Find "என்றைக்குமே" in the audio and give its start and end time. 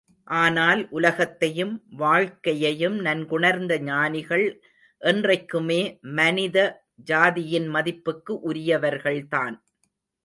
5.01-5.99